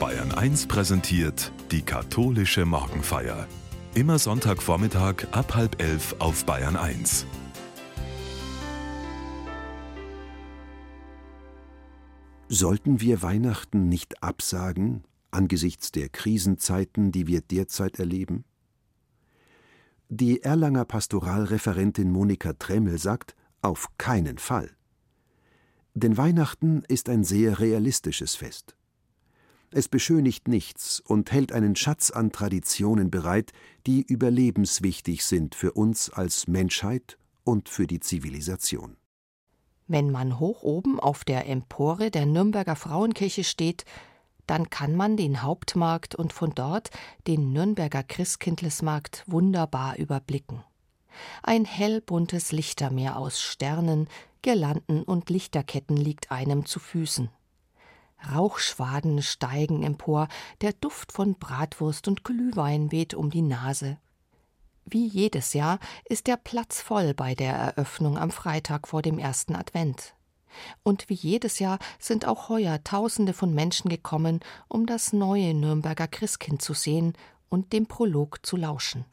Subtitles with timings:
[0.00, 3.46] Bayern 1 präsentiert die katholische Morgenfeier.
[3.94, 7.26] Immer Sonntagvormittag ab halb elf auf Bayern 1.
[12.48, 18.46] Sollten wir Weihnachten nicht absagen angesichts der Krisenzeiten, die wir derzeit erleben?
[20.08, 24.70] Die Erlanger Pastoralreferentin Monika Tremmel sagt, auf keinen Fall.
[25.92, 28.76] Denn Weihnachten ist ein sehr realistisches Fest.
[29.72, 33.52] Es beschönigt nichts und hält einen Schatz an Traditionen bereit,
[33.86, 38.96] die überlebenswichtig sind für uns als Menschheit und für die Zivilisation.
[39.86, 43.84] Wenn man hoch oben auf der Empore der Nürnberger Frauenkirche steht,
[44.46, 46.90] dann kann man den Hauptmarkt und von dort
[47.28, 50.64] den Nürnberger Christkindlesmarkt wunderbar überblicken.
[51.42, 54.08] Ein hellbuntes Lichtermeer aus Sternen,
[54.42, 57.30] Girlanden und Lichterketten liegt einem zu Füßen.
[58.34, 60.28] Rauchschwaden steigen empor,
[60.60, 63.98] der Duft von Bratwurst und Glühwein weht um die Nase.
[64.84, 69.54] Wie jedes Jahr ist der Platz voll bei der Eröffnung am Freitag vor dem ersten
[69.54, 70.14] Advent.
[70.82, 76.08] Und wie jedes Jahr sind auch heuer Tausende von Menschen gekommen, um das neue Nürnberger
[76.08, 77.14] Christkind zu sehen
[77.48, 79.04] und dem Prolog zu lauschen.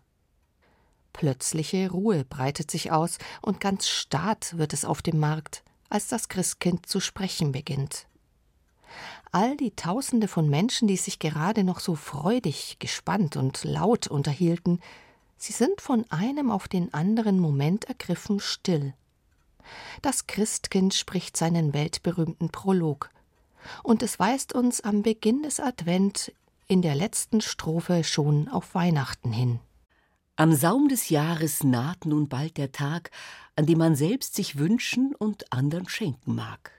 [1.13, 6.27] Plötzliche Ruhe breitet sich aus, und ganz stad wird es auf dem Markt, als das
[6.27, 8.07] Christkind zu sprechen beginnt.
[9.31, 14.79] All die Tausende von Menschen, die sich gerade noch so freudig, gespannt und laut unterhielten,
[15.37, 18.93] sie sind von einem auf den anderen Moment ergriffen still.
[20.01, 23.09] Das Christkind spricht seinen weltberühmten Prolog,
[23.83, 26.31] und es weist uns am Beginn des Advent
[26.67, 29.59] in der letzten Strophe schon auf Weihnachten hin.
[30.37, 33.11] Am Saum des Jahres naht nun bald der Tag,
[33.55, 36.76] an dem man selbst sich wünschen und andern schenken mag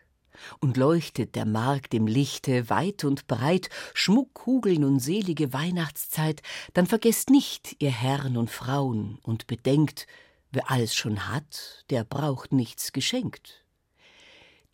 [0.61, 6.43] und leuchtet der Markt im Lichte weit und breit, Schmuckkugeln und selige Weihnachtszeit,
[6.75, 10.07] dann vergesst nicht, ihr Herren und Frauen, und bedenkt,
[10.51, 13.65] wer alles schon hat, der braucht nichts geschenkt.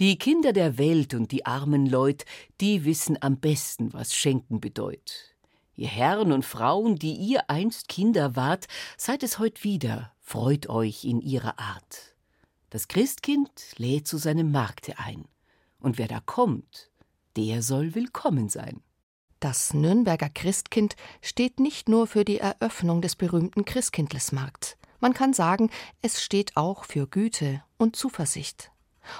[0.01, 2.25] Die Kinder der Welt und die armen Leut,
[2.61, 5.35] die wissen am besten, was Schenken bedeut.
[5.77, 8.67] Ihr Herren und Frauen, die ihr einst Kinder wart,
[8.97, 12.17] seid es heut wieder, freut euch in ihrer Art.
[12.71, 15.27] Das Christkind lädt zu seinem Markte ein
[15.85, 16.91] und wer da kommt,
[17.37, 18.83] der soll willkommen sein.
[19.39, 24.77] Das Nürnberger Christkind steht nicht nur für die Eröffnung des berühmten Christkindlesmarkts.
[25.01, 28.71] Man kann sagen, es steht auch für Güte und Zuversicht.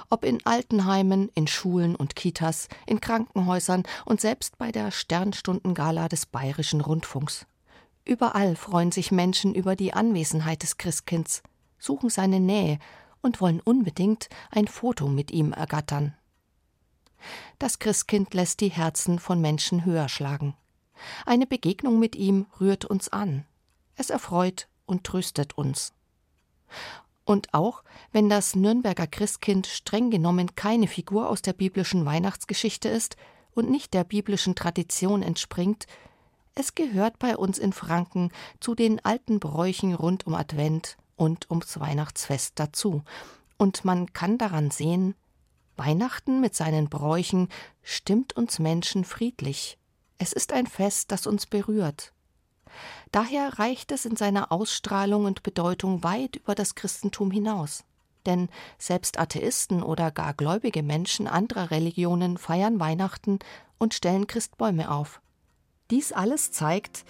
[0.09, 6.25] Ob in Altenheimen, in Schulen und Kitas, in Krankenhäusern und selbst bei der Sternstundengala des
[6.25, 7.45] Bayerischen Rundfunks.
[8.03, 11.43] Überall freuen sich Menschen über die Anwesenheit des Christkinds,
[11.77, 12.79] suchen seine Nähe
[13.21, 16.15] und wollen unbedingt ein Foto mit ihm ergattern.
[17.59, 20.55] Das Christkind lässt die Herzen von Menschen höher schlagen.
[21.25, 23.45] Eine Begegnung mit ihm rührt uns an.
[23.95, 25.93] Es erfreut und tröstet uns.
[27.25, 33.17] Und auch wenn das Nürnberger Christkind streng genommen keine Figur aus der biblischen Weihnachtsgeschichte ist
[33.53, 35.87] und nicht der biblischen Tradition entspringt,
[36.53, 41.79] es gehört bei uns in Franken zu den alten Bräuchen rund um Advent und ums
[41.79, 43.03] Weihnachtsfest dazu,
[43.57, 45.15] und man kann daran sehen,
[45.77, 47.49] Weihnachten mit seinen Bräuchen
[47.83, 49.77] stimmt uns Menschen friedlich.
[50.17, 52.13] Es ist ein Fest, das uns berührt.
[53.11, 57.83] Daher reicht es in seiner Ausstrahlung und Bedeutung weit über das Christentum hinaus.
[58.25, 63.39] Denn selbst Atheisten oder gar gläubige Menschen anderer Religionen feiern Weihnachten
[63.77, 65.21] und stellen Christbäume auf.
[65.91, 67.05] Dies alles zeigt,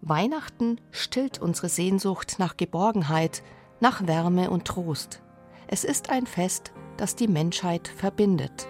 [0.00, 3.42] Weihnachten stillt unsere Sehnsucht nach Geborgenheit,
[3.80, 5.22] nach Wärme und Trost.
[5.70, 8.66] Es ist ein Fest, das die Menschheit verbindet.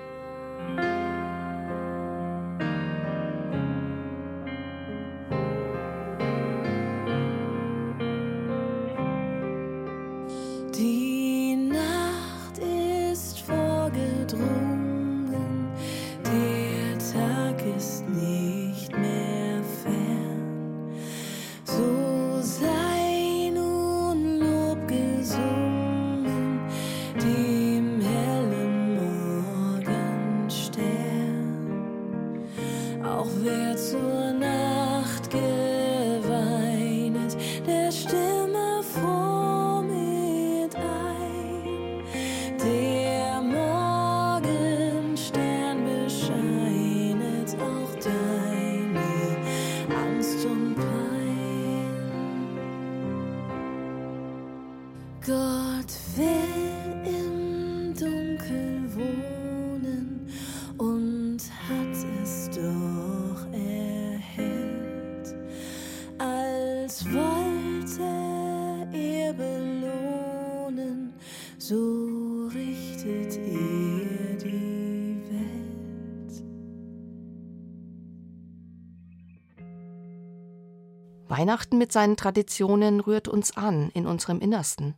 [81.38, 84.96] Weihnachten mit seinen Traditionen rührt uns an in unserem Innersten.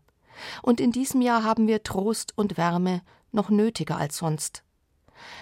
[0.63, 4.65] Und in diesem Jahr haben wir Trost und Wärme noch nötiger als sonst.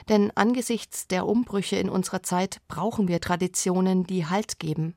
[0.08, 4.96] Denn angesichts der Umbrüche in unserer Zeit brauchen wir Traditionen, die Halt geben.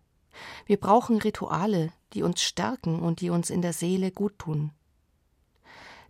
[0.65, 4.71] Wir brauchen Rituale, die uns stärken und die uns in der Seele guttun.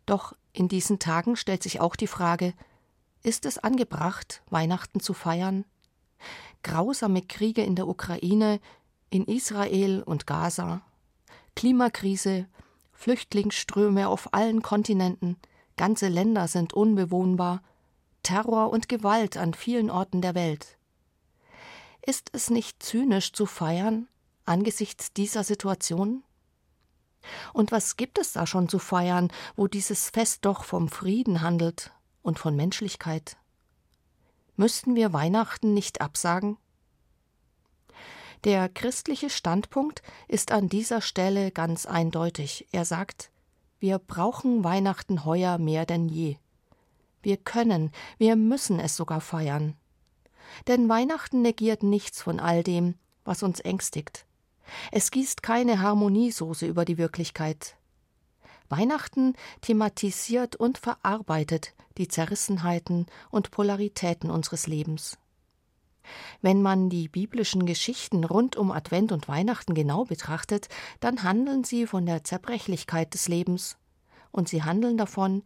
[0.05, 2.53] Doch in diesen Tagen stellt sich auch die Frage,
[3.23, 5.65] ist es angebracht, Weihnachten zu feiern?
[6.63, 8.61] Grausame Kriege in der Ukraine,
[9.11, 10.81] in Israel und Gaza,
[11.55, 12.47] Klimakrise,
[12.93, 15.37] Flüchtlingsströme auf allen Kontinenten,
[15.75, 17.61] ganze Länder sind unbewohnbar,
[18.23, 20.77] Terror und Gewalt an vielen Orten der Welt.
[22.03, 24.07] Ist es nicht zynisch zu feiern
[24.45, 26.23] angesichts dieser Situation?
[27.53, 31.91] Und was gibt es da schon zu feiern, wo dieses Fest doch vom Frieden handelt
[32.21, 33.37] und von Menschlichkeit?
[34.55, 36.57] Müssten wir Weihnachten nicht absagen?
[38.43, 42.67] Der christliche Standpunkt ist an dieser Stelle ganz eindeutig.
[42.71, 43.29] Er sagt,
[43.77, 46.37] wir brauchen Weihnachten heuer mehr denn je.
[47.21, 49.75] Wir können, wir müssen es sogar feiern.
[50.67, 52.95] Denn Weihnachten negiert nichts von all dem,
[53.25, 54.25] was uns ängstigt.
[54.91, 57.77] Es gießt keine Harmoniesoße über die Wirklichkeit.
[58.69, 65.19] Weihnachten thematisiert und verarbeitet die Zerrissenheiten und Polaritäten unseres Lebens.
[66.41, 70.67] Wenn man die biblischen Geschichten rund um Advent und Weihnachten genau betrachtet,
[70.99, 73.77] dann handeln sie von der Zerbrechlichkeit des Lebens,
[74.31, 75.43] und sie handeln davon,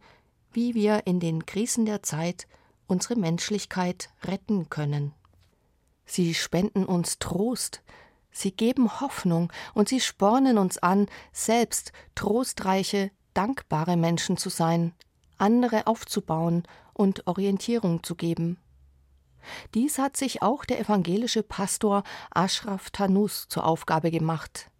[0.52, 2.46] wie wir in den Krisen der Zeit
[2.86, 5.12] unsere Menschlichkeit retten können.
[6.06, 7.82] Sie spenden uns Trost,
[8.30, 14.94] sie geben Hoffnung und sie spornen uns an, selbst trostreiche, dankbare Menschen zu sein,
[15.36, 16.62] andere aufzubauen
[16.94, 18.58] und Orientierung zu geben.
[19.74, 24.70] Dies hat sich auch der evangelische Pastor Ashraf Tanus zur Aufgabe gemacht.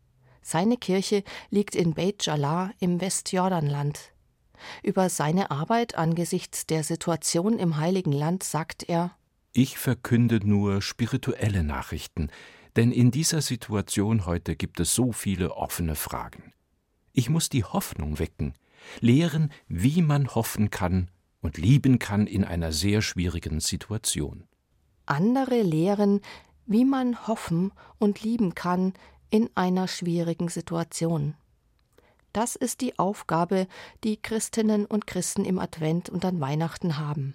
[0.42, 4.12] Seine Kirche liegt in Beit Jallah im Westjordanland.
[4.82, 9.16] Über seine Arbeit angesichts der Situation im Heiligen Land sagt er
[9.52, 12.30] Ich verkünde nur spirituelle Nachrichten,
[12.76, 16.52] denn in dieser Situation heute gibt es so viele offene Fragen.
[17.12, 18.54] Ich muss die Hoffnung wecken,
[19.00, 21.10] lehren, wie man hoffen kann
[21.40, 24.44] und lieben kann in einer sehr schwierigen Situation.
[25.06, 26.20] Andere lehren,
[26.66, 28.92] wie man hoffen und lieben kann
[29.30, 31.34] in einer schwierigen Situation.
[32.32, 33.66] Das ist die Aufgabe,
[34.04, 37.34] die Christinnen und Christen im Advent und an Weihnachten haben.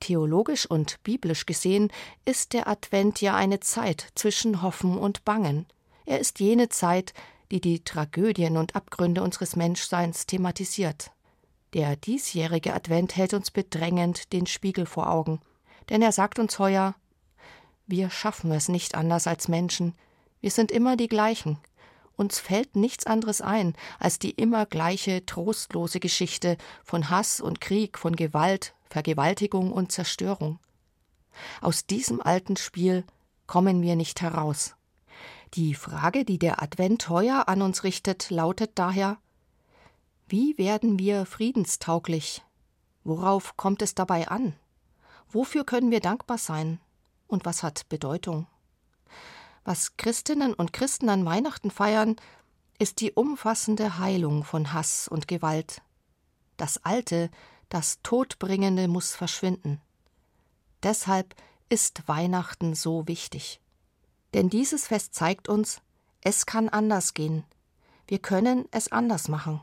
[0.00, 1.92] Theologisch und biblisch gesehen
[2.24, 5.66] ist der Advent ja eine Zeit zwischen Hoffen und Bangen.
[6.04, 7.14] Er ist jene Zeit,
[7.50, 11.12] die die Tragödien und Abgründe unseres Menschseins thematisiert.
[11.72, 15.40] Der diesjährige Advent hält uns bedrängend den Spiegel vor Augen,
[15.88, 16.94] denn er sagt uns heuer
[17.86, 19.94] Wir schaffen es nicht anders als Menschen,
[20.40, 21.58] wir sind immer die gleichen,
[22.16, 27.98] uns fällt nichts anderes ein als die immer gleiche trostlose Geschichte von Hass und Krieg,
[27.98, 30.58] von Gewalt, Vergewaltigung und Zerstörung.
[31.60, 33.04] Aus diesem alten Spiel
[33.46, 34.74] kommen wir nicht heraus.
[35.54, 39.18] Die Frage, die der Advent heuer an uns richtet, lautet daher
[40.26, 42.42] Wie werden wir friedenstauglich?
[43.04, 44.54] Worauf kommt es dabei an?
[45.28, 46.80] Wofür können wir dankbar sein?
[47.26, 48.46] Und was hat Bedeutung?
[49.64, 52.16] Was Christinnen und Christen an Weihnachten feiern,
[52.78, 55.82] ist die umfassende Heilung von Hass und Gewalt.
[56.56, 57.30] Das Alte,
[57.68, 59.80] das Todbringende muss verschwinden.
[60.82, 61.34] Deshalb
[61.68, 63.60] ist Weihnachten so wichtig.
[64.34, 65.80] Denn dieses Fest zeigt uns,
[66.20, 67.44] es kann anders gehen.
[68.06, 69.60] Wir können es anders machen.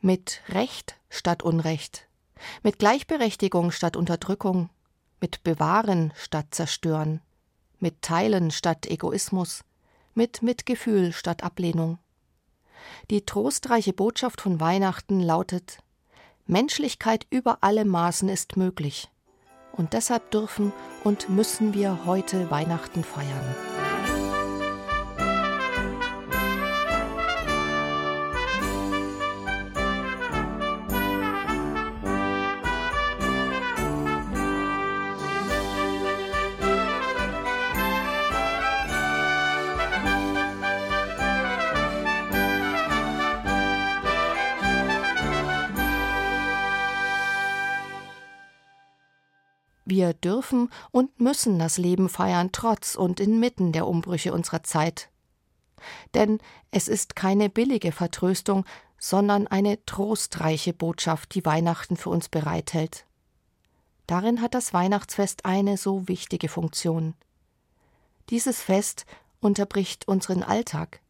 [0.00, 2.08] Mit Recht statt Unrecht,
[2.62, 4.70] mit Gleichberechtigung statt Unterdrückung,
[5.20, 7.20] mit Bewahren statt Zerstören,
[7.78, 9.64] mit Teilen statt Egoismus,
[10.14, 11.98] mit Mitgefühl statt Ablehnung.
[13.10, 15.78] Die trostreiche Botschaft von Weihnachten lautet
[16.46, 19.08] Menschlichkeit über alle Maßen ist möglich,
[19.72, 20.72] und deshalb dürfen
[21.04, 23.79] und müssen wir heute Weihnachten feiern.
[49.90, 55.10] Wir dürfen und müssen das Leben feiern, trotz und inmitten der Umbrüche unserer Zeit.
[56.14, 56.38] Denn
[56.70, 58.64] es ist keine billige Vertröstung,
[58.98, 63.04] sondern eine trostreiche Botschaft, die Weihnachten für uns bereithält.
[64.06, 67.14] Darin hat das Weihnachtsfest eine so wichtige Funktion.
[68.28, 69.06] Dieses Fest
[69.40, 71.00] unterbricht unseren Alltag.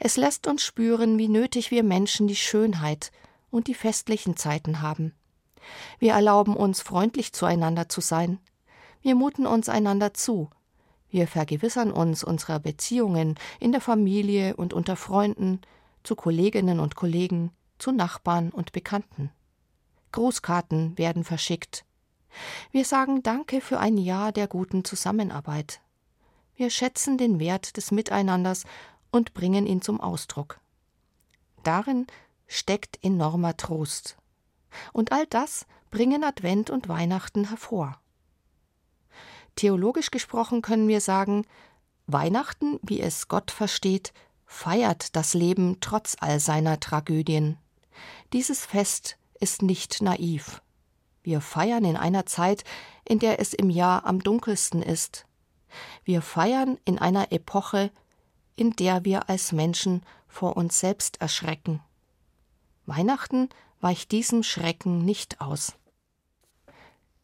[0.00, 3.12] Es lässt uns spüren, wie nötig wir Menschen die Schönheit
[3.50, 5.12] und die festlichen Zeiten haben.
[5.98, 8.38] Wir erlauben uns, freundlich zueinander zu sein.
[9.02, 10.50] Wir muten uns einander zu.
[11.10, 15.60] Wir vergewissern uns unserer Beziehungen in der Familie und unter Freunden,
[16.04, 19.30] zu Kolleginnen und Kollegen, zu Nachbarn und Bekannten.
[20.12, 21.84] Grußkarten werden verschickt.
[22.70, 25.80] Wir sagen Danke für ein Jahr der guten Zusammenarbeit.
[26.54, 28.64] Wir schätzen den Wert des Miteinanders
[29.10, 30.60] und bringen ihn zum Ausdruck.
[31.62, 32.06] Darin
[32.46, 34.16] steckt enormer Trost.
[34.92, 37.98] Und all das bringen Advent und Weihnachten hervor.
[39.56, 41.46] Theologisch gesprochen können wir sagen,
[42.06, 44.12] Weihnachten, wie es Gott versteht,
[44.46, 47.58] feiert das Leben trotz all seiner Tragödien.
[48.32, 50.62] Dieses Fest ist nicht naiv.
[51.22, 52.64] Wir feiern in einer Zeit,
[53.04, 55.26] in der es im Jahr am dunkelsten ist.
[56.04, 57.90] Wir feiern in einer Epoche,
[58.56, 61.80] in der wir als Menschen vor uns selbst erschrecken.
[62.86, 63.48] Weihnachten
[63.82, 65.74] weicht diesem Schrecken nicht aus.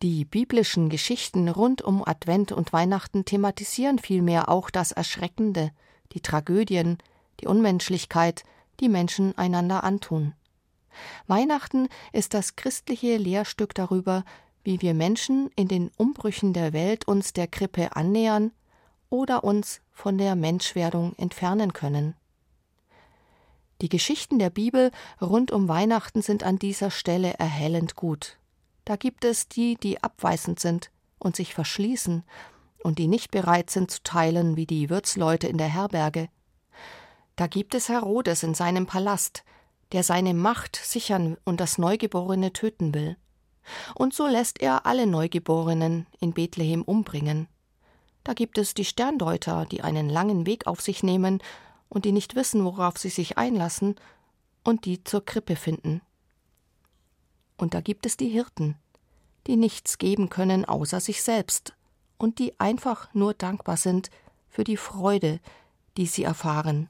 [0.02, 5.70] Die biblischen Geschichten rund um Advent und Weihnachten thematisieren vielmehr auch das Erschreckende,
[6.12, 6.98] die Tragödien,
[7.40, 8.44] die Unmenschlichkeit,
[8.80, 10.34] die Menschen einander antun.
[11.26, 14.24] Weihnachten ist das christliche Lehrstück darüber,
[14.62, 18.52] wie wir Menschen in den Umbrüchen der Welt uns der Krippe annähern
[19.10, 22.14] oder uns von der Menschwerdung entfernen können.
[23.80, 28.36] Die Geschichten der Bibel rund um Weihnachten sind an dieser Stelle erhellend gut.
[28.84, 32.24] Da gibt es die, die abweisend sind und sich verschließen
[32.82, 36.28] und die nicht bereit sind zu teilen wie die Wirtsleute in der Herberge.
[37.36, 39.44] Da gibt es Herodes in seinem Palast,
[39.92, 43.16] der seine Macht sichern und das Neugeborene töten will.
[43.94, 47.46] Und so lässt er alle Neugeborenen in Bethlehem umbringen.
[48.24, 51.40] Da gibt es die Sterndeuter, die einen langen Weg auf sich nehmen
[51.88, 53.96] und die nicht wissen, worauf sie sich einlassen,
[54.64, 56.02] und die zur Krippe finden.
[57.56, 58.76] Und da gibt es die Hirten,
[59.46, 61.74] die nichts geben können außer sich selbst
[62.18, 64.10] und die einfach nur dankbar sind
[64.48, 65.40] für die Freude,
[65.96, 66.88] die sie erfahren.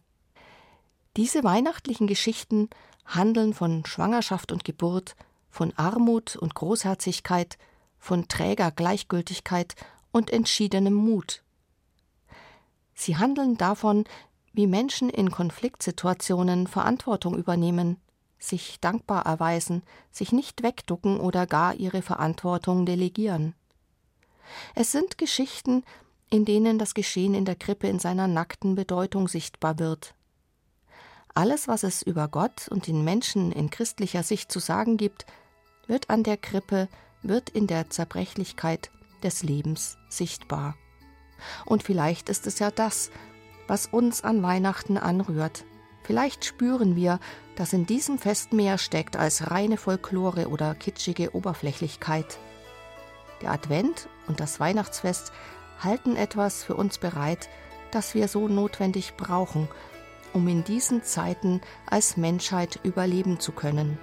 [1.17, 2.69] Diese weihnachtlichen Geschichten
[3.07, 5.17] handeln von Schwangerschaft und Geburt,
[5.51, 7.59] von Armut und Großherzigkeit,
[7.99, 9.75] von träger Gleichgültigkeit
[10.13, 11.43] und entschiedenem Mut.
[12.95, 14.05] Sie handeln davon,
[14.53, 17.99] wie Menschen in Konfliktsituationen Verantwortung übernehmen,
[18.39, 23.55] sich dankbar erweisen, sich nicht wegducken oder gar ihre Verantwortung delegieren.
[24.75, 25.85] Es sind Geschichten,
[26.31, 30.15] in denen das Geschehen in der Krippe in seiner nackten Bedeutung sichtbar wird.
[31.35, 35.27] Alles, was es über Gott und den Menschen in christlicher Sicht zu sagen gibt,
[35.87, 36.89] wird an der Krippe,
[37.23, 38.91] wird in der Zerbrechlichkeit
[39.23, 40.77] des Lebens sichtbar.
[41.65, 43.11] Und vielleicht ist es ja das,
[43.69, 45.65] was uns an Weihnachten anrührt.
[46.03, 47.21] Vielleicht spüren wir,
[47.55, 52.39] dass in diesem Fest mehr steckt als reine Folklore oder kitschige Oberflächlichkeit.
[53.43, 55.33] Der Advent und das Weihnachtsfest
[55.79, 57.49] halten etwas für uns bereit,
[57.91, 59.69] das wir so notwendig brauchen,
[60.33, 63.99] um in diesen Zeiten als Menschheit überleben zu können.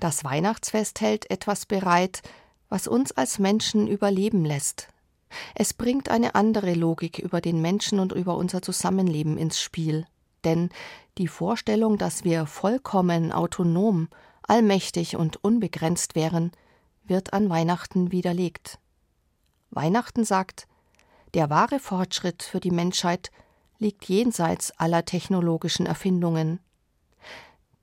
[0.00, 2.22] Das Weihnachtsfest hält etwas bereit,
[2.70, 4.88] was uns als Menschen überleben lässt.
[5.54, 10.06] Es bringt eine andere Logik über den Menschen und über unser Zusammenleben ins Spiel.
[10.44, 10.70] Denn
[11.18, 14.08] die Vorstellung, dass wir vollkommen autonom,
[14.42, 16.50] allmächtig und unbegrenzt wären,
[17.04, 18.78] wird an Weihnachten widerlegt.
[19.70, 20.66] Weihnachten sagt,
[21.34, 23.30] der wahre Fortschritt für die Menschheit
[23.78, 26.58] liegt jenseits aller technologischen Erfindungen.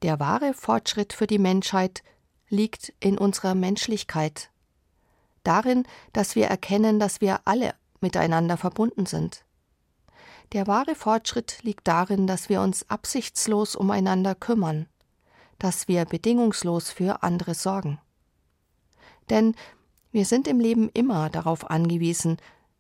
[0.04, 2.04] Der wahre Fortschritt für die Menschheit
[2.50, 4.52] liegt in unserer Menschlichkeit,
[5.44, 9.44] darin, dass wir erkennen, dass wir alle miteinander verbunden sind.
[10.54, 14.88] Der wahre Fortschritt liegt darin, dass wir uns absichtslos umeinander kümmern,
[15.60, 18.00] dass wir bedingungslos für andere sorgen.
[19.30, 19.56] Denn
[20.12, 22.38] wir sind im Leben immer darauf angewiesen,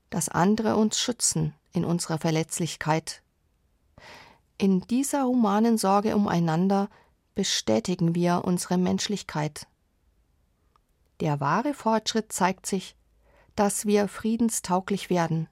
[0.09, 3.21] dass andere uns schützen in unserer Verletzlichkeit.
[4.57, 6.89] In dieser humanen Sorge umeinander
[7.37, 9.67] bestätigen wir unsere Menschlichkeit.
[11.19, 12.95] Der wahre Fortschritt zeigt sich,
[13.55, 15.47] dass wir friedenstauglich werden.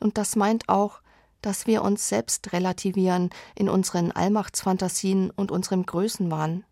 [0.00, 1.00] Und das meint auch,
[1.40, 6.64] dass wir uns selbst relativieren in unseren Allmachtsfantasien und unserem Größenwahn.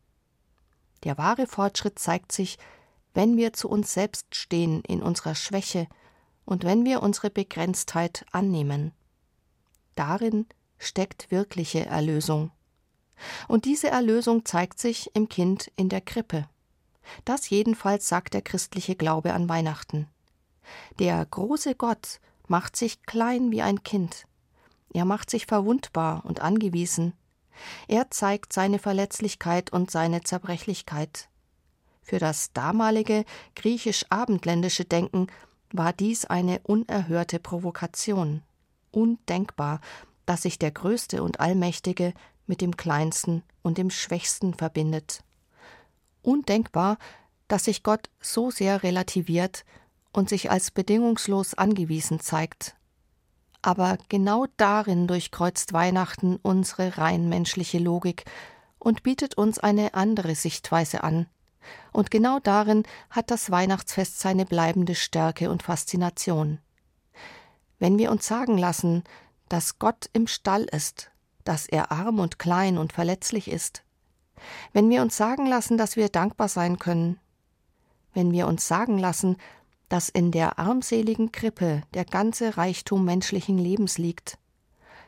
[1.05, 2.59] Der wahre Fortschritt zeigt sich,
[3.15, 5.87] wenn wir zu uns selbst stehen in unserer Schwäche
[6.45, 8.91] und wenn wir unsere Begrenztheit annehmen.
[9.95, 10.47] Darin
[10.79, 12.51] steckt wirkliche Erlösung.
[13.49, 16.49] Und diese Erlösung zeigt sich im Kind in der Krippe.
[17.25, 20.09] Das jedenfalls sagt der christliche Glaube an Weihnachten.
[20.99, 24.27] Der große Gott macht sich klein wie ein Kind.
[24.93, 27.13] Er macht sich verwundbar und angewiesen.
[27.89, 31.29] Er zeigt seine Verletzlichkeit und seine Zerbrechlichkeit.
[32.03, 33.25] Für das damalige
[33.57, 35.27] griechisch-abendländische Denken
[35.73, 38.43] war dies eine unerhörte Provokation.
[38.91, 39.81] Undenkbar,
[40.25, 42.15] dass sich der Größte und Allmächtige
[42.47, 45.23] mit dem Kleinsten und dem Schwächsten verbindet.
[46.23, 46.99] Undenkbar,
[47.49, 49.65] dass sich Gott so sehr relativiert
[50.13, 52.77] und sich als bedingungslos angewiesen zeigt.
[53.63, 58.25] Aber genau darin durchkreuzt Weihnachten unsere rein menschliche Logik
[58.79, 61.27] und bietet uns eine andere Sichtweise an.
[61.93, 66.61] Und genau darin hat das Weihnachtsfest seine bleibende Stärke und Faszination.
[67.79, 69.05] Wenn wir uns sagen lassen,
[69.49, 71.11] dass Gott im Stall ist,
[71.47, 73.83] dass er arm und klein und verletzlich ist,
[74.73, 77.19] wenn wir uns sagen lassen, dass wir dankbar sein können,
[78.13, 79.37] wenn wir uns sagen lassen,
[79.89, 84.39] dass in der armseligen Krippe der ganze Reichtum menschlichen Lebens liegt,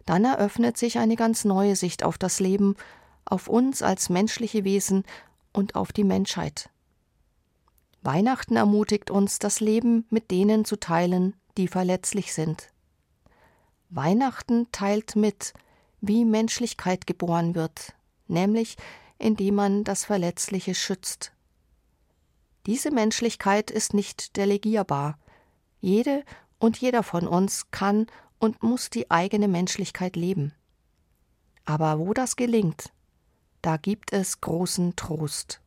[0.06, 2.76] dann eröffnet sich eine ganz neue Sicht auf das Leben,
[3.24, 5.04] auf uns als menschliche Wesen
[5.52, 6.70] und auf die Menschheit.
[8.02, 12.70] Weihnachten ermutigt uns, das Leben mit denen zu teilen, die verletzlich sind.
[13.90, 15.52] Weihnachten teilt mit,
[16.00, 17.94] wie Menschlichkeit geboren wird,
[18.26, 18.76] nämlich
[19.18, 21.32] indem man das Verletzliche schützt.
[22.66, 25.18] Diese Menschlichkeit ist nicht delegierbar.
[25.80, 26.24] Jede
[26.58, 28.06] und jeder von uns kann
[28.38, 30.52] und muss die eigene Menschlichkeit leben.
[31.64, 32.92] Aber wo das gelingt,
[33.62, 35.60] da gibt es großen Trost.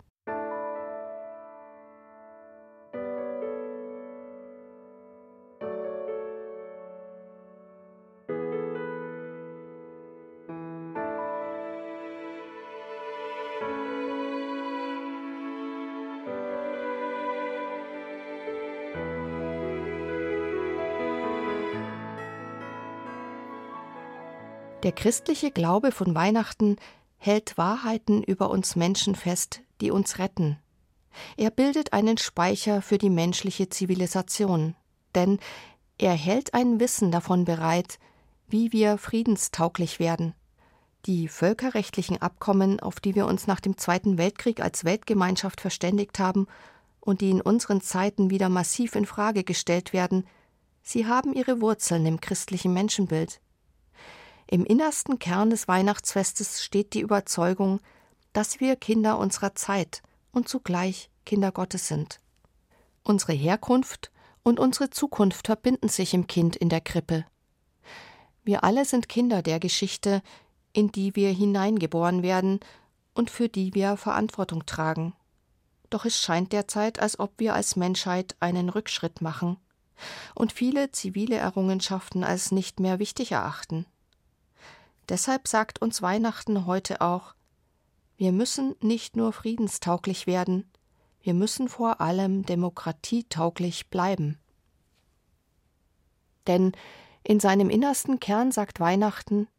[24.84, 26.78] Der christliche Glaube von Weihnachten
[27.18, 30.58] hält Wahrheiten über uns Menschen fest, die uns retten.
[31.38, 34.76] Er bildet einen Speicher für die menschliche Zivilisation,
[35.14, 35.40] denn
[36.00, 38.00] er hält ein Wissen davon bereit,
[38.48, 40.34] wie wir friedenstauglich werden.
[41.06, 46.48] Die völkerrechtlichen Abkommen, auf die wir uns nach dem Zweiten Weltkrieg als Weltgemeinschaft verständigt haben
[47.00, 50.26] und die in unseren Zeiten wieder massiv in Frage gestellt werden,
[50.82, 53.41] sie haben ihre Wurzeln im christlichen Menschenbild.
[54.54, 57.80] Im innersten Kern des Weihnachtsfestes steht die Überzeugung,
[58.34, 62.20] dass wir Kinder unserer Zeit und zugleich Kinder Gottes sind.
[63.02, 64.12] Unsere Herkunft
[64.44, 67.26] und unsere Zukunft verbinden sich im Kind in der Krippe.
[68.44, 70.22] Wir alle sind Kinder der Geschichte,
[70.74, 72.60] in die wir hineingeboren werden
[73.14, 75.14] und für die wir Verantwortung tragen.
[75.90, 79.56] Doch es scheint derzeit, als ob wir als Menschheit einen Rückschritt machen
[80.36, 83.86] und viele zivile Errungenschaften als nicht mehr wichtig erachten.
[85.12, 87.36] Deshalb sagt uns Weihnachten heute auch,
[88.16, 90.72] wir müssen nicht nur friedenstauglich werden,
[91.22, 94.40] wir müssen vor allem demokratietauglich bleiben.
[96.48, 96.72] Denn
[97.26, 99.50] in seinem innersten Kern sagt Weihnachten,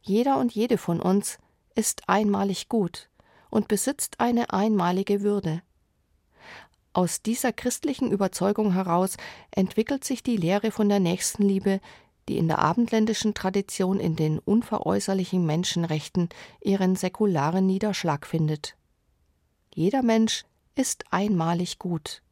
[0.00, 1.36] jeder und jede von uns
[1.74, 3.10] ist einmalig gut
[3.50, 5.60] und besitzt eine einmalige Würde.
[6.94, 9.18] Aus dieser christlichen Überzeugung heraus
[9.50, 11.82] entwickelt sich die Lehre von der Nächstenliebe
[12.28, 16.28] die in der abendländischen Tradition in den unveräußerlichen Menschenrechten
[16.62, 18.76] ihren säkularen Niederschlag findet.
[19.74, 22.22] Jeder Mensch ist einmalig gut.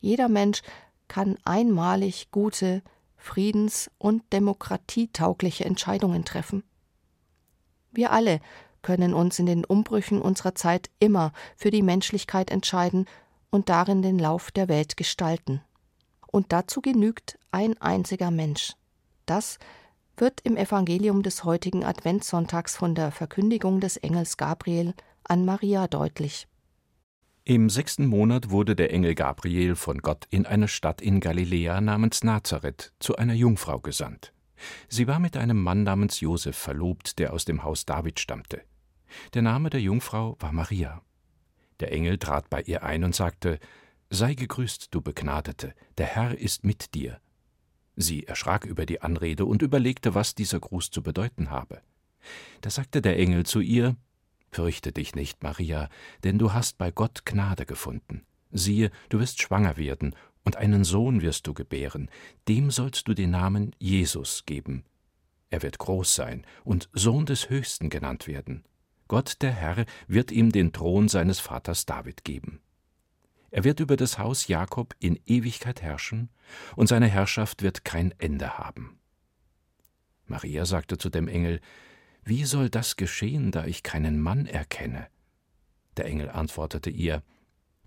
[0.00, 0.62] Jeder Mensch
[1.08, 2.82] kann einmalig gute,
[3.16, 6.62] friedens- und demokratietaugliche Entscheidungen treffen.
[7.92, 8.40] Wir alle
[8.82, 13.06] können uns in den Umbrüchen unserer Zeit immer für die Menschlichkeit entscheiden
[13.50, 15.60] und darin den Lauf der Welt gestalten.
[16.28, 18.74] Und dazu genügt ein einziger Mensch.
[19.30, 19.60] Das
[20.16, 26.48] wird im Evangelium des heutigen Adventssonntags von der Verkündigung des Engels Gabriel an Maria deutlich.
[27.44, 32.24] Im sechsten Monat wurde der Engel Gabriel von Gott in eine Stadt in Galiläa namens
[32.24, 34.32] Nazareth zu einer Jungfrau gesandt.
[34.88, 38.62] Sie war mit einem Mann namens Josef verlobt, der aus dem Haus David stammte.
[39.34, 41.02] Der Name der Jungfrau war Maria.
[41.78, 43.60] Der Engel trat bei ihr ein und sagte:
[44.10, 47.20] Sei gegrüßt, du Begnadete, der Herr ist mit dir.
[47.96, 51.80] Sie erschrak über die Anrede und überlegte, was dieser Gruß zu bedeuten habe.
[52.60, 53.96] Da sagte der Engel zu ihr
[54.52, 55.88] Fürchte dich nicht, Maria,
[56.24, 58.26] denn du hast bei Gott Gnade gefunden.
[58.50, 62.10] Siehe, du wirst schwanger werden, und einen Sohn wirst du gebären,
[62.48, 64.84] dem sollst du den Namen Jesus geben.
[65.50, 68.64] Er wird groß sein und Sohn des Höchsten genannt werden.
[69.06, 72.60] Gott der Herr wird ihm den Thron seines Vaters David geben.
[73.50, 76.30] Er wird über das Haus Jakob in Ewigkeit herrschen,
[76.76, 78.98] und seine Herrschaft wird kein Ende haben.
[80.26, 81.60] Maria sagte zu dem Engel,
[82.24, 85.08] Wie soll das geschehen, da ich keinen Mann erkenne?
[85.96, 87.22] Der Engel antwortete ihr,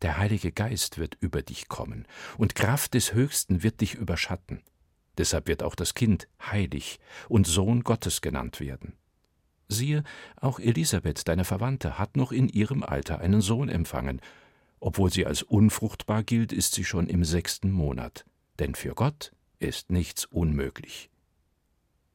[0.01, 2.05] Der Heilige Geist wird über dich kommen,
[2.37, 4.61] und Kraft des Höchsten wird dich überschatten.
[5.17, 6.99] Deshalb wird auch das Kind heilig
[7.29, 8.93] und Sohn Gottes genannt werden.
[9.69, 10.03] Siehe,
[10.35, 14.21] auch Elisabeth, deine Verwandte, hat noch in ihrem Alter einen Sohn empfangen.
[14.85, 18.25] Obwohl sie als unfruchtbar gilt, ist sie schon im sechsten Monat.
[18.59, 21.09] Denn für Gott ist nichts unmöglich.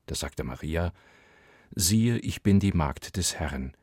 [0.05, 0.93] Da sagte Maria,
[1.75, 3.75] siehe, ich bin die Magd des Herrn,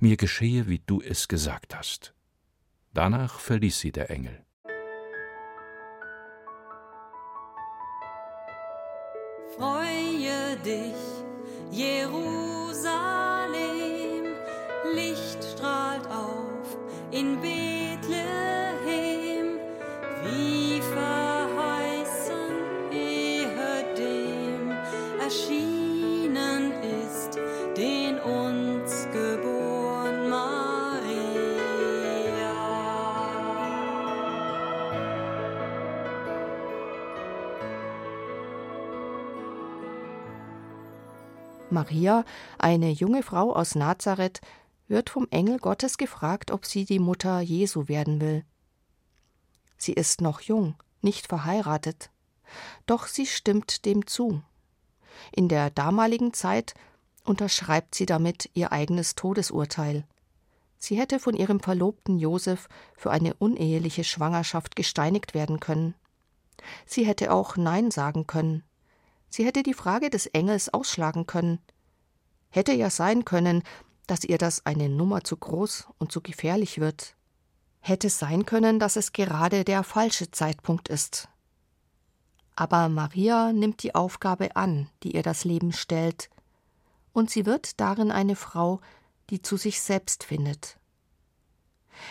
[0.00, 2.14] mir geschehe, wie du es gesagt hast.
[2.94, 4.42] Danach verließ sie der Engel.
[9.58, 10.96] Freue dich,
[11.72, 13.04] Jerusalem,
[14.94, 16.78] Licht strahlt auf
[17.10, 17.79] in Bethlehem,
[41.72, 42.24] Maria,
[42.58, 44.40] eine junge Frau aus Nazareth,
[44.88, 48.44] wird vom Engel Gottes gefragt, ob sie die Mutter Jesu werden will.
[49.76, 52.10] Sie ist noch jung, nicht verheiratet,
[52.86, 54.42] doch sie stimmt dem zu.
[55.32, 56.74] In der damaligen Zeit
[57.24, 60.04] unterschreibt sie damit ihr eigenes Todesurteil.
[60.78, 65.94] Sie hätte von ihrem Verlobten Josef für eine uneheliche Schwangerschaft gesteinigt werden können.
[66.86, 68.64] Sie hätte auch Nein sagen können.
[69.30, 71.60] Sie hätte die Frage des Engels ausschlagen können.
[72.50, 73.62] Hätte ja sein können,
[74.08, 77.14] dass ihr das eine Nummer zu groß und zu gefährlich wird.
[77.78, 81.28] Hätte sein können, dass es gerade der falsche Zeitpunkt ist.
[82.56, 86.28] Aber Maria nimmt die Aufgabe an, die ihr das Leben stellt,
[87.12, 88.80] und sie wird darin eine Frau,
[89.30, 90.79] die zu sich selbst findet.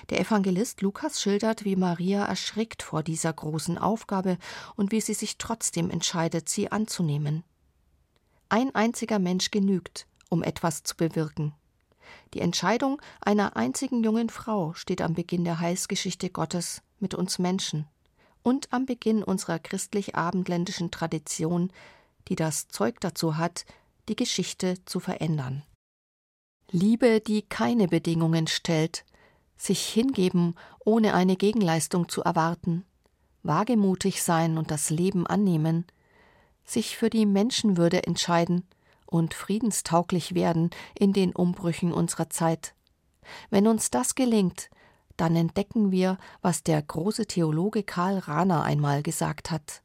[0.10, 4.38] Der Evangelist Lukas schildert, wie Maria erschrickt vor dieser großen Aufgabe
[4.76, 7.44] und wie sie sich trotzdem entscheidet, sie anzunehmen.
[8.50, 11.54] Ein einziger Mensch genügt, um etwas zu bewirken.
[12.34, 17.88] Die Entscheidung einer einzigen jungen Frau steht am Beginn der Heilsgeschichte Gottes mit uns Menschen
[18.44, 21.72] und am Beginn unserer christlich-abendländischen Tradition,
[22.28, 23.66] die das Zeug dazu hat,
[24.08, 25.64] die Geschichte zu verändern.
[26.72, 29.04] Liebe, die keine Bedingungen stellt,
[29.60, 32.86] sich hingeben, ohne eine Gegenleistung zu erwarten,
[33.44, 35.86] wagemutig sein und das Leben annehmen,
[36.64, 38.66] sich für die Menschenwürde entscheiden
[39.06, 42.74] und friedenstauglich werden in den Umbrüchen unserer Zeit.
[43.50, 44.70] Wenn uns das gelingt,
[45.18, 49.84] dann entdecken wir, was der große Theologe Karl Rahner einmal gesagt hat.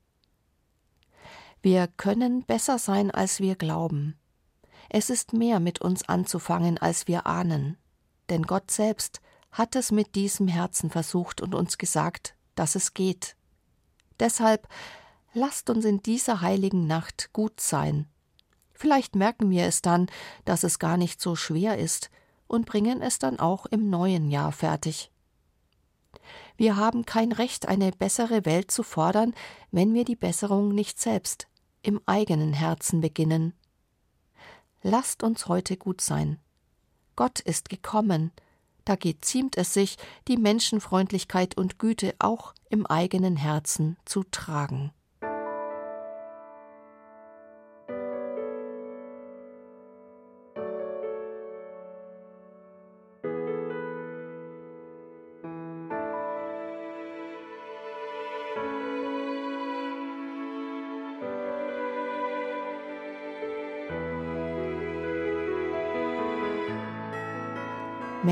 [1.61, 4.17] Wir können besser sein, als wir glauben.
[4.91, 7.79] Es ist mehr mit uns anzufangen, als wir ahnen.
[8.29, 9.21] Denn Gott selbst
[9.55, 13.37] hat es mit diesem Herzen versucht und uns gesagt, dass es geht.
[14.19, 14.67] Deshalb
[15.33, 18.09] lasst uns in dieser heiligen Nacht gut sein.
[18.73, 20.09] Vielleicht merken wir es dann,
[20.45, 22.11] dass es gar nicht so schwer ist
[22.49, 25.13] und bringen es dann auch im neuen Jahr fertig.
[26.57, 29.35] Wir haben kein Recht, eine bessere Welt zu fordern,
[29.71, 31.47] wenn wir die Besserung nicht selbst
[31.83, 33.55] im eigenen Herzen beginnen.
[34.83, 36.41] Lasst uns heute gut sein.
[37.15, 38.33] Gott ist gekommen,
[38.85, 39.97] da geziemt es sich,
[40.29, 44.93] die Menschenfreundlichkeit und Güte auch im eigenen Herzen zu tragen.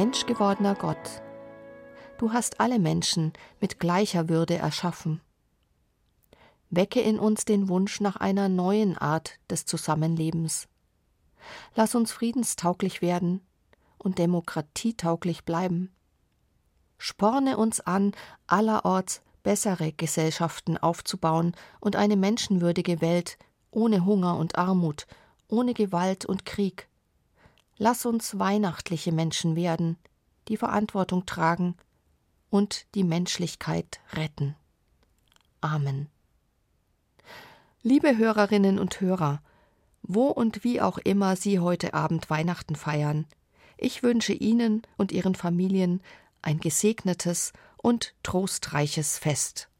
[0.04, 1.22] Menschgewordener Gott,
[2.18, 5.20] du hast alle Menschen mit gleicher Würde erschaffen.
[6.70, 10.66] Wecke in uns den Wunsch nach einer neuen Art des Zusammenlebens.
[11.76, 13.42] Lass uns friedenstauglich werden
[13.96, 15.94] und demokratietauglich bleiben.
[16.98, 18.10] Sporne uns an,
[18.48, 23.38] allerorts bessere Gesellschaften aufzubauen und eine menschenwürdige Welt
[23.70, 25.06] ohne Hunger und Armut,
[25.46, 26.88] ohne Gewalt und Krieg.
[27.84, 29.96] Lass uns weihnachtliche Menschen werden,
[30.46, 31.74] die Verantwortung tragen
[32.48, 34.54] und die Menschlichkeit retten.
[35.60, 36.06] Amen.
[37.82, 39.42] Liebe Hörerinnen und Hörer,
[40.02, 43.26] wo und wie auch immer Sie heute Abend Weihnachten feiern,
[43.76, 46.02] ich wünsche Ihnen und Ihren Familien
[46.40, 49.68] ein gesegnetes und trostreiches Fest.